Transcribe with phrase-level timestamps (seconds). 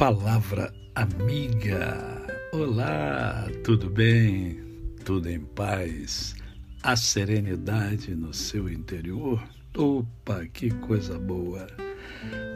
[0.00, 2.26] Palavra amiga.
[2.54, 4.58] Olá, tudo bem?
[5.04, 6.34] Tudo em paz?
[6.82, 9.46] A serenidade no seu interior?
[9.76, 11.66] Opa, que coisa boa!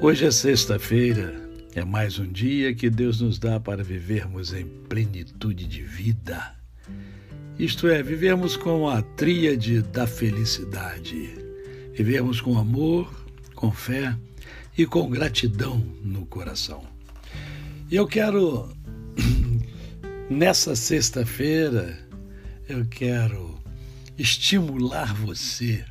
[0.00, 1.39] Hoje é sexta-feira,
[1.75, 6.57] é mais um dia que Deus nos dá para vivermos em plenitude de vida.
[7.58, 11.29] Isto é, vivermos com a tríade da felicidade.
[11.93, 13.14] Vivermos com amor,
[13.54, 14.17] com fé
[14.79, 16.93] e com gratidão no coração.
[17.90, 18.74] Eu quero,
[20.30, 21.98] nessa sexta-feira,
[22.66, 23.60] eu quero
[24.16, 25.84] estimular você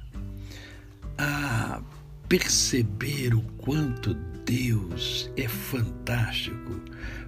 [1.20, 1.84] a
[2.28, 6.82] perceber o quanto Deus é fantástico,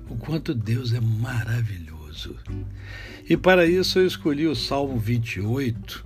[0.09, 2.35] o quanto Deus é maravilhoso.
[3.29, 6.03] E para isso eu escolhi o Salmo 28,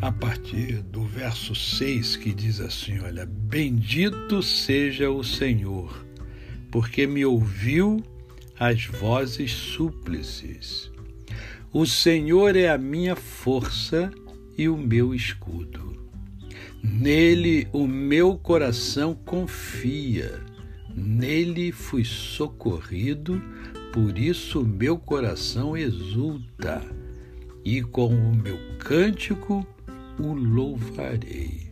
[0.00, 6.09] a partir do verso 6, que diz assim: Olha, bendito seja o Senhor
[6.70, 8.02] porque me ouviu
[8.58, 10.90] as vozes súplices.
[11.72, 14.10] O Senhor é a minha força
[14.56, 15.98] e o meu escudo.
[16.82, 20.40] Nele o meu coração confia,
[20.94, 23.42] nele fui socorrido,
[23.92, 26.82] por isso o meu coração exulta,
[27.64, 29.66] e com o meu cântico
[30.18, 31.70] o louvarei.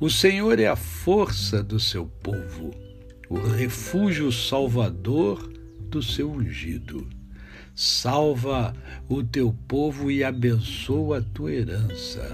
[0.00, 2.89] O Senhor é a força do seu povo
[3.30, 5.48] o refúgio salvador
[5.88, 7.08] do seu ungido.
[7.76, 8.74] Salva
[9.08, 12.28] o teu povo e abençoa a tua herança.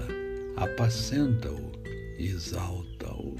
[0.55, 1.71] Apacenta-o
[2.17, 3.35] e exalta-o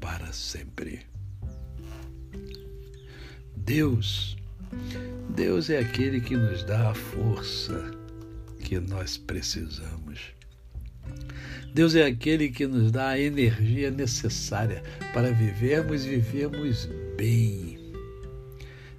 [0.00, 1.00] para sempre.
[3.56, 4.36] Deus,
[5.34, 7.90] Deus é aquele que nos dá a força
[8.60, 10.32] que nós precisamos.
[11.74, 14.82] Deus é aquele que nos dá a energia necessária
[15.14, 17.78] para vivermos e vivermos bem.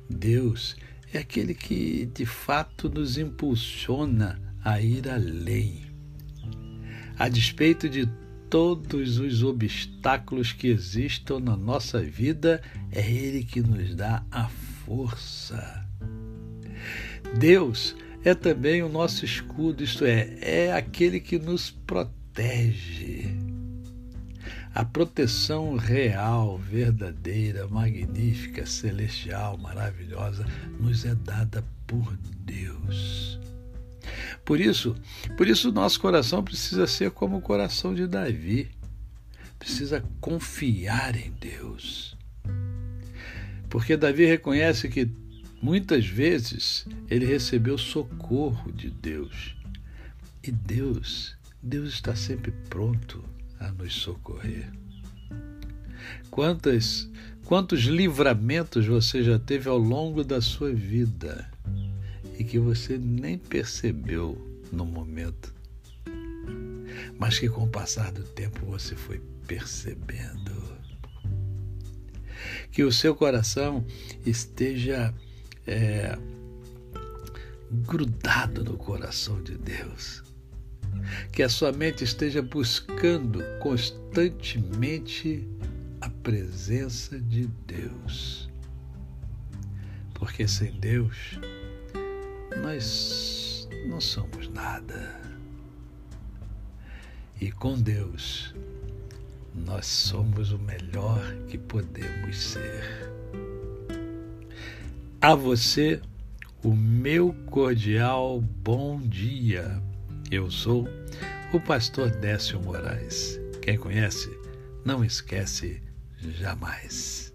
[0.10, 0.76] Deus
[1.14, 5.84] é aquele que de fato nos impulsiona a ir além.
[7.18, 8.10] A despeito de
[8.50, 12.62] todos os obstáculos que existam na nossa vida,
[12.92, 15.88] é Ele que nos dá a força.
[17.38, 23.38] Deus é também o nosso escudo, isto é, é aquele que nos protege.
[24.74, 30.46] A proteção real, verdadeira, magnífica, celestial, maravilhosa,
[30.80, 33.40] nos é dada por Deus.
[34.44, 34.96] Por isso,
[35.38, 38.70] por isso nosso coração precisa ser como o coração de Davi.
[39.60, 42.18] Precisa confiar em Deus.
[43.70, 45.10] Porque Davi reconhece que
[45.64, 49.56] muitas vezes ele recebeu socorro de Deus.
[50.44, 51.36] E Deus
[51.66, 53.24] Deus está sempre pronto
[53.58, 54.70] a nos socorrer.
[56.30, 57.10] Quantas,
[57.46, 61.50] quantos livramentos você já teve ao longo da sua vida
[62.38, 64.38] e que você nem percebeu
[64.74, 65.54] no momento,
[67.18, 70.52] mas que com o passar do tempo você foi percebendo.
[72.74, 73.86] Que o seu coração
[74.26, 75.14] esteja
[75.68, 76.18] é,
[77.72, 80.24] grudado no coração de Deus
[81.32, 85.48] que a sua mente esteja buscando constantemente
[86.02, 88.50] a presença de Deus.
[90.14, 91.40] Porque sem Deus,
[92.62, 95.22] nós não somos nada.
[97.42, 98.54] E com Deus,
[99.54, 103.13] nós somos o melhor que podemos ser.
[105.24, 106.02] A você,
[106.62, 109.82] o meu cordial bom dia
[110.30, 110.86] eu sou
[111.54, 113.40] o pastor Décio Moraes.
[113.62, 114.30] Quem conhece,
[114.84, 115.82] não esquece
[116.18, 117.34] jamais.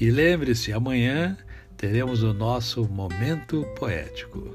[0.00, 1.36] E lembre-se, amanhã
[1.76, 4.50] teremos o nosso momento poético.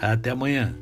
[0.00, 0.72] Até amanhã.